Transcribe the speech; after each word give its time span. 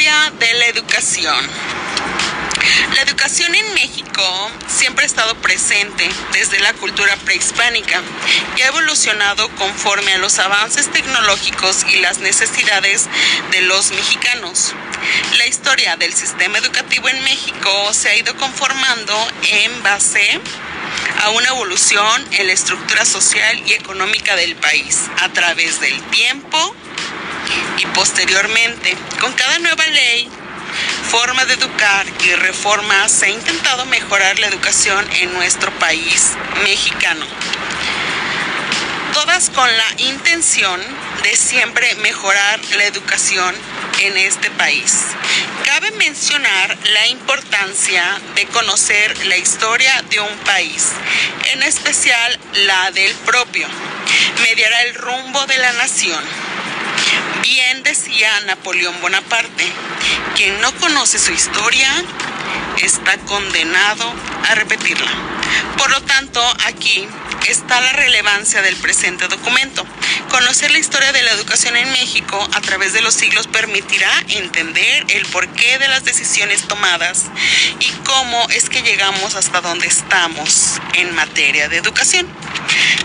de 0.00 0.54
la 0.54 0.66
educación. 0.68 1.46
La 2.94 3.02
educación 3.02 3.54
en 3.54 3.74
México 3.74 4.50
siempre 4.66 5.04
ha 5.04 5.06
estado 5.06 5.34
presente 5.42 6.08
desde 6.32 6.58
la 6.60 6.72
cultura 6.72 7.14
prehispánica 7.16 8.00
y 8.56 8.62
ha 8.62 8.68
evolucionado 8.68 9.50
conforme 9.56 10.14
a 10.14 10.18
los 10.18 10.38
avances 10.38 10.90
tecnológicos 10.90 11.84
y 11.92 11.96
las 11.96 12.16
necesidades 12.16 13.10
de 13.50 13.60
los 13.60 13.90
mexicanos. 13.90 14.74
La 15.36 15.46
historia 15.46 15.96
del 15.96 16.14
sistema 16.14 16.56
educativo 16.56 17.10
en 17.10 17.22
México 17.22 17.92
se 17.92 18.08
ha 18.08 18.16
ido 18.16 18.34
conformando 18.36 19.14
en 19.50 19.82
base 19.82 20.40
a 21.24 21.28
una 21.28 21.48
evolución 21.48 22.26
en 22.38 22.46
la 22.46 22.54
estructura 22.54 23.04
social 23.04 23.62
y 23.66 23.74
económica 23.74 24.34
del 24.36 24.56
país 24.56 25.10
a 25.20 25.28
través 25.28 25.78
del 25.78 26.00
tiempo 26.04 26.74
y 27.78 27.86
posteriormente 27.86 28.96
con 29.20 29.32
cada 29.32 29.58
nueva 29.58 29.86
ley 29.86 30.30
forma 31.10 31.44
de 31.44 31.54
educar 31.54 32.06
y 32.24 32.34
reforma 32.34 33.08
se 33.08 33.26
ha 33.26 33.30
intentado 33.30 33.84
mejorar 33.86 34.38
la 34.38 34.46
educación 34.46 35.04
en 35.20 35.32
nuestro 35.34 35.70
país 35.78 36.32
mexicano. 36.62 37.26
Todas 39.12 39.50
con 39.50 39.66
la 39.76 40.02
intención 40.02 40.80
de 41.22 41.36
siempre 41.36 41.94
mejorar 41.96 42.60
la 42.76 42.84
educación 42.84 43.54
en 44.00 44.16
este 44.16 44.50
país. 44.50 45.00
Cabe 45.64 45.90
mencionar 45.92 46.78
la 46.92 47.06
importancia 47.08 48.04
de 48.34 48.46
conocer 48.46 49.26
la 49.26 49.36
historia 49.36 50.02
de 50.10 50.20
un 50.20 50.38
país, 50.38 50.92
en 51.52 51.62
especial 51.62 52.38
la 52.66 52.90
del 52.92 53.14
propio. 53.26 53.68
Mediará 54.42 54.82
el 54.82 54.94
rumbo 54.94 55.44
de 55.46 55.58
la 55.58 55.72
nación. 55.74 56.24
Bien 57.42 57.82
decía 57.82 58.28
Napoleón 58.46 58.94
Bonaparte, 59.00 59.66
quien 60.36 60.60
no 60.60 60.72
conoce 60.76 61.18
su 61.18 61.32
historia 61.32 61.88
está 62.82 63.16
condenado 63.18 64.12
a 64.48 64.54
repetirla. 64.54 65.10
Por 65.76 65.90
lo 65.90 66.00
tanto, 66.02 66.42
aquí 66.66 67.06
está 67.50 67.80
la 67.80 67.92
relevancia 67.92 68.62
del 68.62 68.76
presente 68.76 69.26
documento. 69.28 69.84
Conocer 70.28 70.70
la 70.70 70.78
historia 70.78 71.12
de 71.12 71.22
la 71.22 71.32
educación 71.32 71.76
en 71.76 71.90
México 71.90 72.48
a 72.54 72.60
través 72.60 72.92
de 72.92 73.02
los 73.02 73.14
siglos 73.14 73.48
permitirá 73.48 74.10
entender 74.28 75.04
el 75.08 75.26
porqué 75.26 75.78
de 75.78 75.88
las 75.88 76.04
decisiones 76.04 76.62
tomadas 76.68 77.26
y 77.80 77.90
cómo 78.04 78.48
es 78.50 78.68
que 78.68 78.82
llegamos 78.82 79.34
hasta 79.34 79.60
donde 79.60 79.88
estamos 79.88 80.80
en 80.94 81.14
materia 81.14 81.68
de 81.68 81.78
educación. 81.78 82.28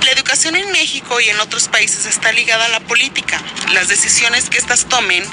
La 0.03 0.11
educación 0.11 0.55
en 0.55 0.71
México 0.71 1.19
y 1.19 1.29
en 1.29 1.39
otros 1.39 1.67
países 1.67 2.05
está 2.05 2.31
ligada 2.31 2.65
a 2.65 2.69
la 2.69 2.79
política. 2.79 3.41
Las 3.73 3.87
decisiones 3.87 4.49
que 4.49 4.57
éstas 4.57 4.85
tomen 4.87 5.23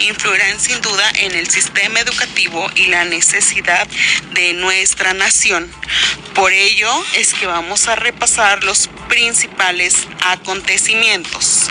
influirán 0.00 0.58
sin 0.60 0.80
duda 0.80 1.10
en 1.18 1.32
el 1.32 1.48
sistema 1.50 2.00
educativo 2.00 2.70
y 2.76 2.86
la 2.86 3.04
necesidad 3.04 3.86
de 4.32 4.54
nuestra 4.54 5.12
nación. 5.12 5.70
Por 6.34 6.52
ello 6.52 6.90
es 7.14 7.34
que 7.34 7.46
vamos 7.46 7.88
a 7.88 7.96
repasar 7.96 8.64
los 8.64 8.88
principales 9.08 10.06
acontecimientos. 10.24 11.70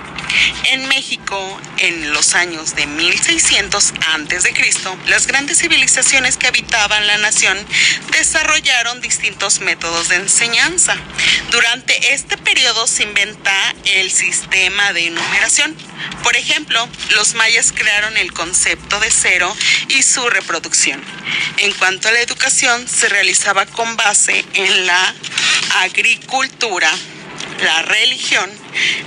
En 0.65 0.87
México, 0.87 1.59
en 1.77 2.13
los 2.13 2.35
años 2.35 2.75
de 2.75 2.85
1600 2.85 3.93
a.C., 4.07 4.53
las 5.07 5.27
grandes 5.27 5.59
civilizaciones 5.59 6.37
que 6.37 6.47
habitaban 6.47 7.07
la 7.07 7.17
nación 7.17 7.57
desarrollaron 8.11 9.01
distintos 9.01 9.59
métodos 9.59 10.09
de 10.09 10.15
enseñanza. 10.17 10.95
Durante 11.49 12.13
este 12.13 12.37
periodo 12.37 12.87
se 12.87 13.03
inventa 13.03 13.53
el 13.85 14.11
sistema 14.11 14.93
de 14.93 15.09
numeración. 15.09 15.75
Por 16.23 16.35
ejemplo, 16.35 16.87
los 17.15 17.33
mayas 17.33 17.71
crearon 17.71 18.17
el 18.17 18.31
concepto 18.33 18.99
de 18.99 19.11
cero 19.11 19.55
y 19.89 20.03
su 20.03 20.29
reproducción. 20.29 21.01
En 21.57 21.73
cuanto 21.73 22.07
a 22.07 22.11
la 22.11 22.21
educación, 22.21 22.87
se 22.87 23.09
realizaba 23.09 23.65
con 23.65 23.97
base 23.97 24.45
en 24.53 24.85
la 24.85 25.15
agricultura, 25.81 26.91
la 27.61 27.81
religión, 27.83 28.49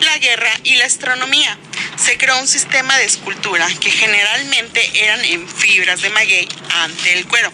la 0.01 0.19
guerra 0.19 0.53
y 0.65 0.77
la 0.77 0.87
astronomía. 0.87 1.59
Se 1.97 2.19
creó 2.19 2.39
un 2.39 2.49
sistema 2.49 2.97
de 2.99 3.05
escultura 3.05 3.67
que 3.81 3.91
generalmente 3.91 5.05
eran 5.05 5.25
en 5.25 5.49
fibras 5.49 6.03
de 6.03 6.11
maguey 6.11 6.49
ante 6.83 7.15
el 7.15 7.27
cuero. 7.27 7.53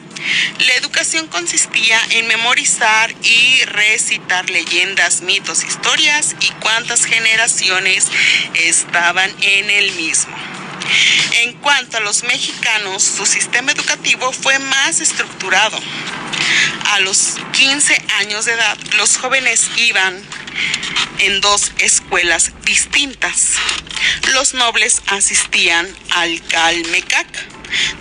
La 0.66 0.74
educación 0.74 1.26
consistía 1.28 1.98
en 2.10 2.26
memorizar 2.26 3.14
y 3.22 3.64
recitar 3.64 4.48
leyendas, 4.50 5.22
mitos, 5.22 5.64
historias 5.64 6.36
y 6.40 6.50
cuántas 6.60 7.04
generaciones 7.04 8.06
estaban 8.54 9.30
en 9.42 9.70
el 9.70 9.92
mismo. 9.92 10.36
En 11.42 11.52
cuanto 11.54 11.98
a 11.98 12.00
los 12.00 12.24
mexicanos, 12.24 13.02
su 13.02 13.24
sistema 13.24 13.72
educativo 13.72 14.32
fue 14.32 14.58
más 14.58 15.00
estructurado. 15.00 15.78
A 16.92 17.00
los 17.00 17.36
15 17.52 18.02
años 18.18 18.44
de 18.44 18.52
edad, 18.52 18.76
los 18.96 19.16
jóvenes 19.16 19.70
iban 19.76 20.20
en 21.18 21.40
dos 21.40 21.72
escuelas 21.78 22.52
distintas. 22.64 23.54
Los 24.32 24.54
nobles 24.54 25.02
asistían 25.08 25.88
al 26.10 26.42
Calmecac, 26.46 27.26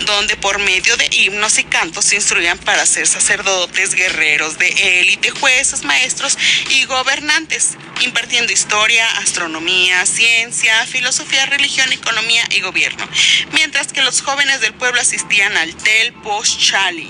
donde 0.06 0.36
por 0.38 0.60
medio 0.60 0.96
de 0.98 1.10
himnos 1.12 1.60
y 1.60 1.64
cantos 1.64 2.06
se 2.06 2.16
instruían 2.16 2.58
para 2.58 2.86
ser 2.86 3.08
sacerdotes, 3.08 3.94
guerreros 3.94 4.58
de 4.58 4.70
élite, 5.02 5.32
jueces, 5.32 5.84
maestros 5.84 6.38
y 6.70 6.86
gobernantes, 6.86 7.78
impartiendo 8.02 8.52
historia, 8.52 9.06
astronomía, 9.18 10.06
ciencia, 10.06 10.86
filosofía, 10.88 11.46
religión, 11.46 11.92
economía 11.92 12.44
y 12.52 12.62
gobierno, 12.62 13.08
mientras 13.54 13.94
que 13.94 14.02
los 14.02 14.22
jóvenes 14.22 14.62
del 14.62 14.74
pueblo 14.74 15.02
asistían 15.02 15.56
al 15.58 15.76
Tel 15.76 16.14
Chali 16.58 17.10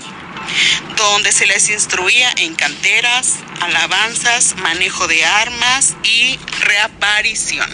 donde 0.96 1.32
se 1.32 1.46
les 1.46 1.70
instruía 1.70 2.30
en 2.36 2.54
canteras, 2.54 3.36
alabanzas, 3.60 4.56
manejo 4.56 5.06
de 5.08 5.24
armas 5.24 5.96
y 6.04 6.38
reaparición. 6.60 7.70